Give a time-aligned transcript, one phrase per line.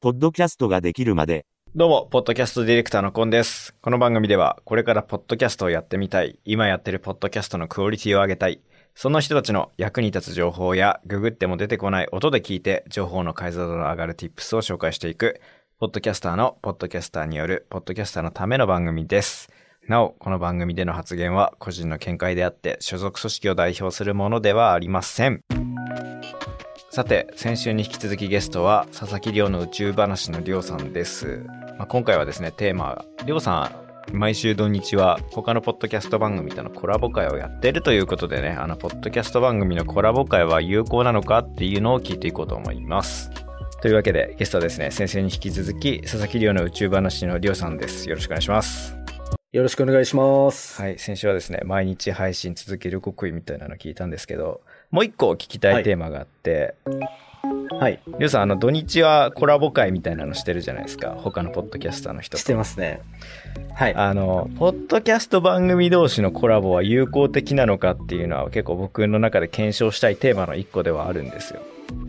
[0.00, 3.74] ポッドキャストができるまで、どうも、ポッドキャストディレクターのコンです。
[3.82, 8.60] この番組では、これからポッドキャストをやってみたい、今やってるポッドキャストのクオリティを上げたい、
[8.94, 15.40] その人たちの役に立つ情報や、ググっても出てこない音で聞いて、情報の解像度の上がる tips を紹介していく、
[15.80, 19.50] ポッドキャスターのポッドキャスターによる、ポッドキャスターのための番組です。
[19.88, 25.42] なお、この番組での発言は個人の見解であって、所属組織を代表するものではありません。
[26.90, 31.44] さて、先週に引き続きゲストは、佐々木亮の宇宙話の亮さんです。
[31.76, 33.72] まあ、今回はですね、テーマ、亮さ
[34.12, 43.30] ん、毎週土日は他のポッドキャスト番組とのコラボ会をやってるということでね、あの、ポッドキャスト番組のコラボ会は有効なのかっていうのを聞いていこうと思います。
[43.82, 48.08] というわけで、ゲストはですね、先週に引き続き、佐々木亮の宇宙話の亮さんです。
[48.08, 49.03] よろしくお願いします。
[49.54, 50.82] よろしくお願いします。
[50.82, 56.74] はい、先週はですね、毎日配信続ける極意みたいなの聞いたんですけど、もう一個聞きたいテーマがあって、
[57.78, 58.02] はい。
[58.18, 61.14] りょうさん、あの、土日はコラボ会みたいなのしてるじゃないですか。
[61.16, 62.38] 他のポッドキャスターの人と。
[62.38, 63.00] してますね。
[63.74, 63.94] はい。
[63.94, 71.62] あの、ポッドキャスト番組同士のコラボは有効的なのかっていうのは結構僕の中で検証したいテーマの一個ではあるんですよ。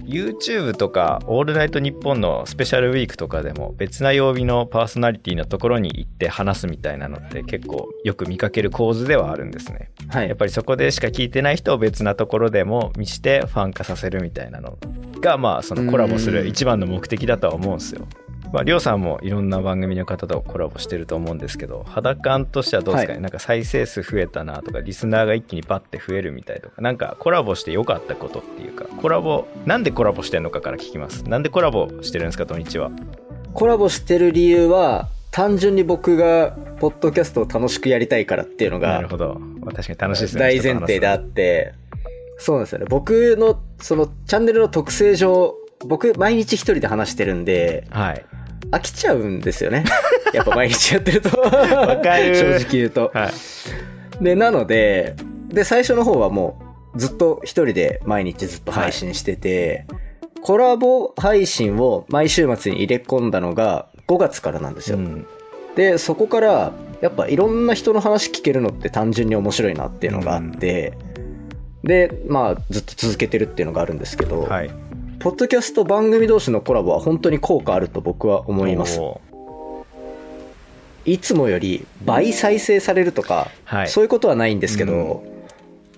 [0.05, 9.91] YouTube とか、オールナイトニッポンのスペシャルウィークとかでも別な曜日のパーソナリティのところに行って話すみたいなのって結構よく見かける構図ではあるんですね。
[10.09, 10.27] はい。
[10.27, 14.77] やっぱりそこでしか聞いてない人を別なところでも見してファン化させるみたいなの
[15.21, 18.07] がまあそのコラボする一番の目的だとは思うんですよ。
[18.51, 23.21] まあ、りょうさんもいろんな番組の方とコラボしてると思うんですけど肌感としてはどうですかね、はい。
[23.23, 31.23] なんか再生数増えたなとかリスナーが一気にバッて増えるみたいとかなんかコラボして良かったことっていうかコラボなんでコラボしてんのかから聞きます。
[31.23, 32.91] なんでコラボしてるんですか土日は？
[33.53, 40.39] コラボしてる理由は、単純に僕が、ポッドキャストを楽しくやりたいからっていうのがなる、ほど、まあ、確かに楽しいですね。
[40.41, 41.73] 大前提であって、
[42.37, 42.85] そうなんですよね。
[42.89, 45.55] 僕の、その、チャンネルの特性上、
[45.87, 48.25] 僕、毎日一人で話してるんで、はい
[48.71, 49.83] 飽きちゃうんですよね。
[50.33, 51.39] やっぱ毎日やってると。
[51.39, 53.11] わかる正直言うと。
[53.13, 53.31] はい
[54.21, 55.15] で、なので、
[55.49, 56.59] で、最初の方はも
[56.95, 59.85] う、ずっと一人で毎日ずっと配信してて、
[60.41, 64.97] コラボ配信を毎週末に入れ込んだのが5月からなんですよ。
[64.97, 65.27] うん
[65.75, 66.71] で、そこから、
[67.01, 70.93] やっぱいろんな人の話聞けるのって単純に面白いなっていうのがあって、
[71.83, 74.71] で、まあ、ずっと続けてるっていうのがあるんですけど、はい
[75.25, 78.99] ポッドキャスト番組同士のコラボは本当に効果あると僕は思います。
[78.99, 79.19] お
[81.03, 85.23] いつもより倍再生されるとか、はいそういうことはないんですけど、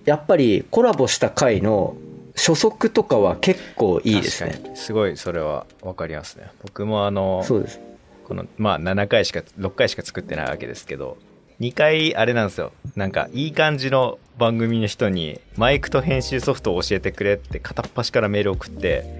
[0.06, 1.98] やっぱりコラボした回の
[2.38, 4.62] 初速とかは結構いいですね。
[4.76, 7.82] すごいそれは分かりますね僕もあのそうです。
[8.24, 11.18] このまあ7回しか6回しか作ってないわけですけど
[11.60, 19.20] 2回あれなんですよなんかいい感じの番組の人にマイクと編集ソフトを教えてくれって片っ端からメール送って、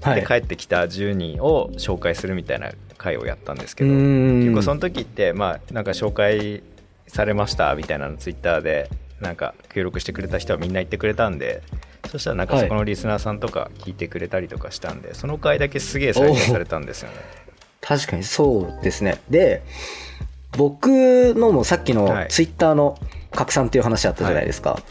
[0.00, 0.20] はい。
[0.20, 6.62] で帰ってきた10人を紹介するみたいな回をやったんですけうど結構その時ってまあなんか紹介
[7.06, 8.90] されましたみたいなのツイッターで
[9.20, 11.62] なんか協力してくれた人はみんな言ってくれたんで
[12.10, 17.16] そしたらなんかはいそこのリスナーさんとか聞いてくれたりとかしたんで、その回だけすげえ再生されたんですよね
[17.80, 19.20] 確かにそうですね。
[19.30, 19.62] で、
[20.58, 22.98] 僕のもさっきのはいツイッターの
[23.30, 24.82] 拡散っていう話あったじゃないですか。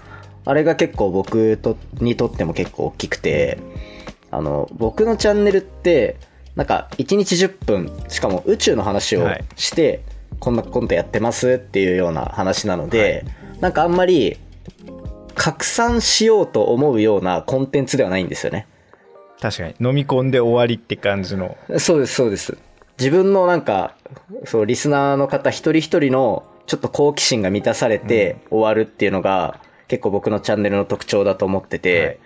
[0.46, 3.60] あれが結構僕とにとっても結構大きくて、
[4.32, 6.16] あの、僕のチャンネルって、
[6.56, 10.04] なんか1日10分、しかも宇宙の話をはいして、
[10.40, 13.26] こんなコントやってますっていうような話なので、
[13.60, 14.38] なんかあんまり
[15.36, 18.68] 拡散しようと思うようなコンテンツではないんですよね。
[19.42, 22.58] 確かに飲み込んで終わりって感じのそうです、そうです。
[23.00, 23.96] 自分のなんか、
[24.46, 32.18] そう、リスナーの方一人一人のちょっと好奇心が満たされて終わるっていうのが、結構僕のチャンネルの特徴だと思ってて、はい。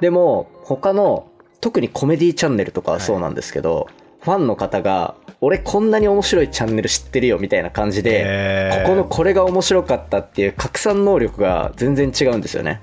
[0.00, 1.28] でも、他の、
[1.60, 3.88] 特にコメディチャンネルとかはそうなんですけど、
[4.20, 12.80] ファンの方が、俺こんなに面白いチャンネル知ってるよみたいな感じで、ここのこれが面白かったっていう拡散能力が全然違うんですよね。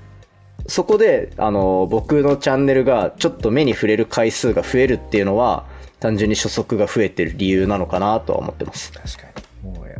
[0.66, 5.66] そこで、あの、僕のチャンネルがちょっと目に触れる回数が増えるっていうのは、
[6.04, 8.92] 単純に初速が増えてる理由なのかなとは思ってます。
[8.92, 9.72] 確かに。
[9.72, 9.94] もうや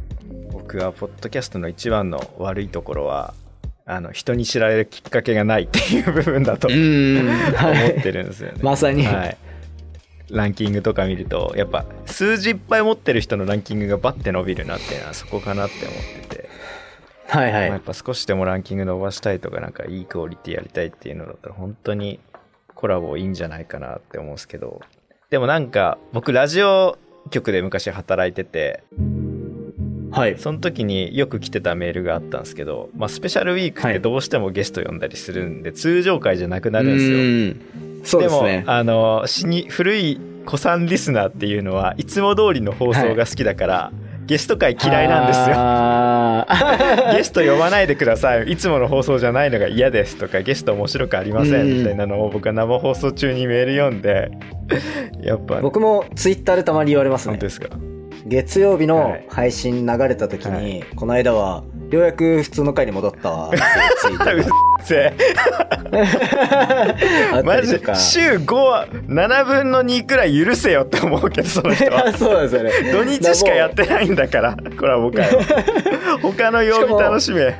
[0.53, 3.33] 僕はポッドキャストの一番の悪いところは
[3.87, 6.79] あの人に知られるきっかけがないっていう部分だと 思ん。
[6.79, 8.59] ってるんですよね。
[8.61, 9.07] まさに。
[9.07, 9.37] はい、
[10.31, 16.49] ランキングとか見るとやっぱ数字いっぱい持ってる人のランキングがバッて伸びるなっていうのはそこかなって思ってて、
[17.29, 17.53] はいはい。
[17.53, 22.21] まあやっぱ少しでもランキング伸ばしたいとかなんかいいクオリティやりたいっていうのだったら本当に
[22.75, 24.83] コラボいいんじゃないかなって思うんですけど
[25.35, 26.97] でもなんか僕ラジオ
[27.31, 28.85] 局で昔働いてて
[30.13, 30.39] はい。
[30.39, 36.99] その時によく来てたメールがあったんですけど、まあ、スペシャルウィークってどうしてもゲスト呼んだりするんで、通常回じゃなくなるん
[38.05, 38.21] ですよ。
[38.21, 38.73] ですねも。
[38.73, 43.93] あの死に古い古参リスナーっていうのはいつも通りの放送が好きだから、
[44.27, 45.57] ゲスト回嫌いなんですよ。
[47.17, 48.51] ゲスト呼ばないでください。
[48.53, 51.67] いつもの放送じゃないのが嫌ですとかゲスト面白くありませうん。
[51.75, 54.31] んみたいなのを僕は生放送中にメール読んで
[55.23, 57.37] やっぱ僕もツイッターでたまに言われますね。
[57.39, 57.69] ですか？
[58.27, 59.25] 月曜日はのい。
[59.29, 60.85] 配信流れた時に、はい。
[60.97, 63.51] この間は、ようやく普通の回に戻ったわ。
[67.45, 67.95] マジ りとか。
[67.95, 72.13] 週57分の2くらい許せよって思うけどその人いやは。
[72.17, 72.71] そうですよね。
[72.93, 75.27] 土日しかやってないんだからこれは僕は。
[76.23, 77.55] 他の曜日楽しめ。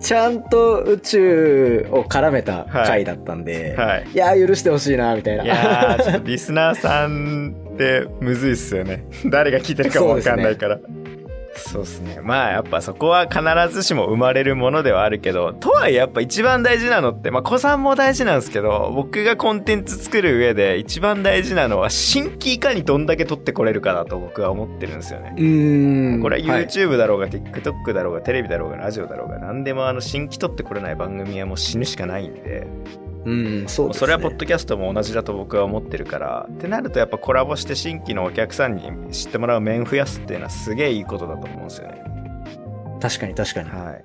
[0.00, 4.06] ちゃんと宇宙を絡めた回だったんで、はい。
[4.12, 5.44] い、やー許してほしいなみたいな。
[5.44, 9.04] いやーちょっとリスナーさんってむずいっすよね。
[9.26, 10.78] 誰が聞いてるかもわかんないから
[11.58, 12.20] そうですね。
[12.22, 13.40] まあやっぱそこは必
[13.74, 25.34] ずしも生まれるものではあるけどとはいえやっぱ一番大事なのってまあ子さんも大事なんですけど僕がコンテンツ作る上で一番大事なのは新規いかにどんだけ取ってこれるかだと僕は思ってるんですよね。
[25.36, 26.22] うーん。
[26.22, 26.66] これははい。
[26.66, 32.66] YouTube だろうが TikTok だろうがテレビだろうがラジオだろうが何でもあの新規取ってこれない番組はもう死ぬしかないんで
[33.28, 33.94] うん、そうね。
[33.94, 42.02] それはポッドキャストも同じだと僕は思ってるからってなるとやっぱコラボして新規のお客さんに知ってもらう面増やすっていうのはすげえいいことだと思うんですよね
[43.00, 43.70] 確かに確かに。
[43.70, 44.04] はい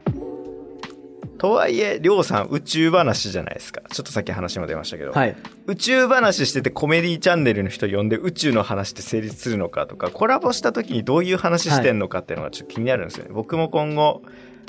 [1.44, 5.36] とはいえりょうさん宇宙話じゃないですかちょっとさっき話も出ましたけど、はい。
[5.68, 14.22] 宇宙話しててコメディチャンネルの人呼んで宇宙の話って成立するのかとかコラボした時にどういう話してんのかっていうのがちょっと気になるんですよね、僕も今後、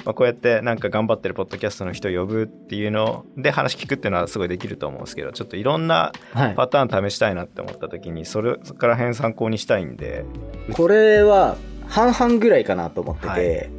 [0.05, 6.55] まあ、こうやってなんか頑張ってるポッドキャストの人呼ぶっていうので話聞くっていうのはすごいできると思うんですけどちょっといろんなはい。
[6.55, 10.25] パターン試したいなって思った時にそれそこら辺参考にしたいんで
[10.73, 11.57] これは
[11.89, 13.71] 半々ぐらいかなと思ってて、はい。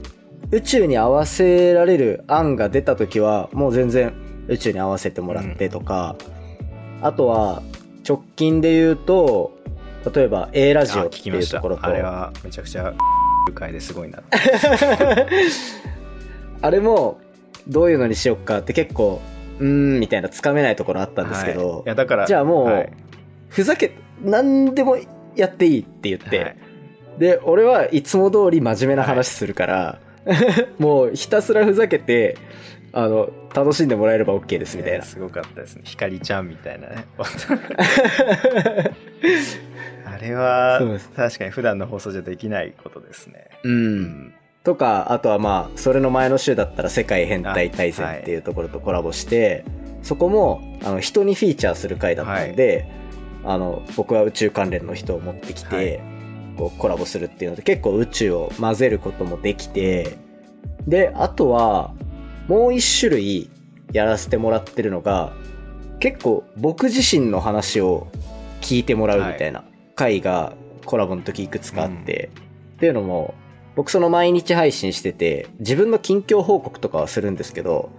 [0.52, 4.14] 宇宙に合わせられる案が出た時はもう全然
[4.48, 6.16] 宇宙に合わせてもらってとか、
[7.02, 7.64] あとは
[8.08, 9.58] 直近で言うと
[10.14, 12.94] 例えば A ラジオあって聞きましたいうところとあれはめちゃくちゃ
[13.54, 14.22] 回ですごいな
[16.66, 17.20] あれも
[17.68, 19.22] どういうのにしよっかって結構
[19.60, 21.84] うーんみたいなつかめないところあったんですけど、はい。
[21.84, 22.92] いやだからじゃあもう、はい。
[23.50, 24.98] ふざけ何でも
[25.36, 26.58] やっていいって言って、はい。
[27.20, 30.00] で俺はいつも通り真面目な話するから、
[30.80, 32.36] もうひたすらふざけて
[32.94, 35.84] あの楽しんでもらえれば OK ですみたいな、ねすごかったですね。
[35.86, 37.06] ひかりちゃんみたいなね。
[40.04, 40.82] あれは
[41.16, 43.50] 確かに普段の放送じゃできないことですね。
[43.64, 44.34] ううん
[44.66, 49.64] とかあとはまあそれの前の週だったら世界変態大戦っていうところとコラボして、
[50.02, 52.92] そこもあの人にフィーチャーする回だったんで、
[53.46, 56.16] あの僕は宇宙関連の人を持ってきて、はい。
[56.56, 60.18] こうコラボするっていうので結構宇宙を混ぜることもできて
[60.88, 61.94] であとは
[62.48, 63.50] もう一種類
[63.92, 65.34] やらせてもらってるのが
[66.00, 68.08] 結構僕自身の話を
[68.62, 69.64] 聞いてもらうみたいな
[69.96, 70.54] 回が
[70.86, 72.30] コラボの時いくつかあって、
[72.76, 73.34] っていうのも
[73.76, 77.90] 僕その毎日配信してて自分の近況報告とかはするんですけど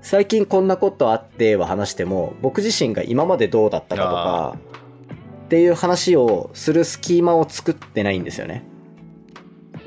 [0.00, 4.58] 最近こんなことあっては話しても僕自身が今までどうだったかとか
[5.46, 8.64] っていう話をする隙間を作ってないんですよね。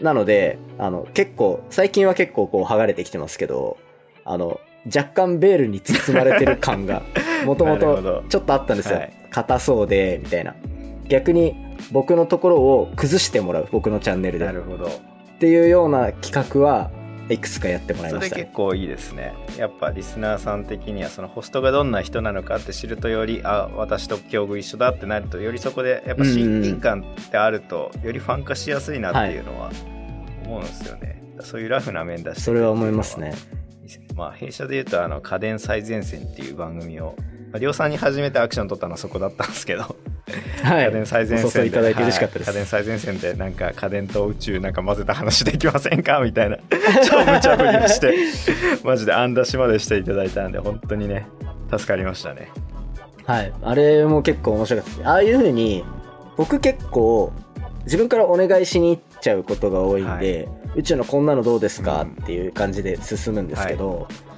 [0.01, 3.77] なのであの結構最近は結構こう剥がれてきてますけど
[4.23, 7.01] あの若干ベールに包まれてる感が
[7.45, 8.99] もともとちょっとあったんですよ。
[8.99, 9.13] はい。
[9.29, 10.56] 硬そうでみたいな。
[11.07, 11.56] 逆に
[11.91, 14.45] 僕のところを崩してもらう僕のチャンネルで。
[14.45, 14.89] なるほど
[15.39, 16.91] っていうような企画は
[17.29, 18.35] いくつかやってもらいそれました。
[18.35, 19.33] ね結構いいですね。
[19.57, 29.71] やっぱリスナーさん的にはそのホストがどんな人なのかって知るとよりあ私と境遇一緒だってなるとよりそこでやっぱ親近感ってあるとよりファン化しやすいなっていうのは
[30.43, 33.33] 思うんですよね、そういうラフな面出してそれは思いますね。
[34.17, 37.15] まあ弊社で言うとあの家電最前線っていう番組を
[37.53, 39.95] まあ量産に初めてアクション取ったのはそこだったんですけど
[40.64, 40.86] はい。
[40.86, 42.56] 家電最前線でいいただいて嬉しかったです、はい。
[42.56, 46.19] 家電最前線でなんか家電と宇宙なんか混ぜた話できませんか？
[46.21, 46.57] みたいな。
[47.09, 48.16] 超無茶ぶりをして
[48.83, 51.28] マジで案出しまでしていただいたんで本当にね
[51.71, 52.50] 助かりましたね。
[53.26, 53.54] はい。
[53.62, 55.09] あれも結構面白かった。
[55.12, 55.83] ああいう風に、
[56.36, 57.31] 僕結構、
[57.83, 62.02] 自分からお願いしに行っちゃうことが多いんで、宇宙のこんなのどうですか？
[62.02, 64.29] うんっていう感じで進むんですけど、この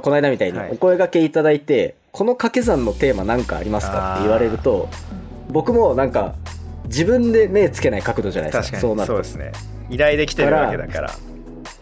[0.00, 4.88] この間みたいにはいお声掛けいただいて、この掛け算のテーマ何かありますかって言われると、
[5.50, 6.34] 僕もなんか、
[6.86, 8.78] 自分で目つけない角度じゃないですか。
[8.78, 9.06] そうな。
[9.06, 9.52] そうですね
[9.90, 11.10] 依頼できてるわけだから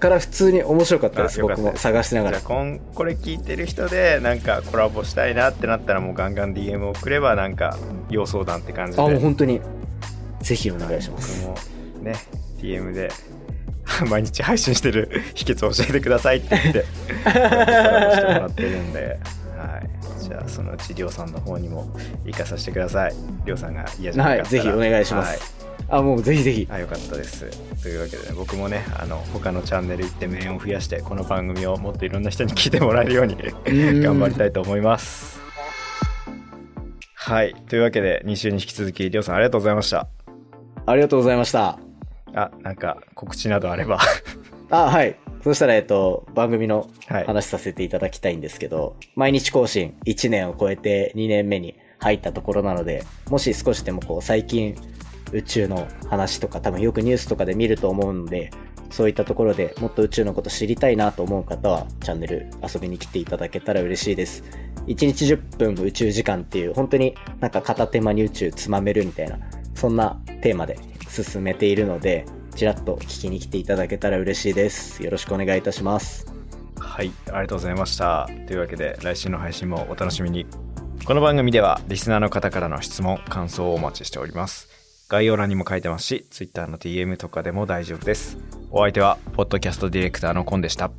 [0.04, 1.40] から普通に面白かったです。
[1.40, 2.48] 僕も探しながらじゃあ。
[2.48, 7.78] こんこれ聞いてる人でなんかコラボしたいなってなったらもうガンガン DM を送ればなんか
[8.10, 9.60] 要相談って感じあ、でもう本当に、
[10.40, 11.46] ぜひお願いします。
[11.46, 11.58] 僕
[11.98, 12.14] もね
[12.58, 13.10] DM で
[14.08, 16.84] 毎日配信してる 秘訣を教えてくださいって言って
[17.24, 19.18] コラボしてもらってるんで、
[19.56, 21.88] はい、じゃあそのうちりょうさんの方にも
[22.24, 23.14] 行かさせてください。
[23.44, 24.42] りょうさんが嫌じゃなかったら。
[24.42, 25.54] はいぜひお願いします。
[25.88, 26.66] あもうぜひぜひ。
[26.70, 27.46] はい、あよかったです。
[27.82, 33.38] というわけで、ね、僕もねあの他のチャンネル行って面を増やしてこの番組をもっといろんな人に聞いてもらえるようにん。
[34.02, 35.40] 頑張りたいと思います。
[37.14, 37.54] はい。
[37.68, 40.08] というわけで2週に引き続きりょうさんありがとうございました。
[40.86, 41.83] ありがとうございました
[42.34, 43.98] あなんか告知などあれば。
[44.70, 45.16] あはい。
[45.42, 47.24] そしたらえっと番組のはい。
[47.24, 54.76] 話させていただきたいんですけど、毎日更新1年を超えて2年目に入ったところなのでもし少しでもこう最近
[55.32, 58.50] 宇宙の話とか多分よくニュースとかで見ると思うので
[58.90, 64.44] そういったところでもっと宇宙のこと知りたいなと思う方はチャンネル遊びに来ていただけたら嬉しいです。
[64.86, 69.38] 1日10分宇宙時間っていう本当になんか片手間に宇宙つまめるみたいな
[69.74, 70.78] そんなテーマで
[71.22, 76.34] 進めているのでちらっと聞きに来ていただけたら嬉しいですよろしくお願いいたします
[76.94, 78.28] はい、ありがとうございました。
[78.46, 80.46] というわけで、来週の配信もお楽しみに。
[81.04, 84.68] この番組では、リスナーの方からの質問、感想をお待ちしております。
[85.08, 88.38] 概要欄にも書いてますし、Twitter の DM とかでも大丈夫です。
[88.70, 90.92] お相手は、ポッドキャストディレクターのコンでした。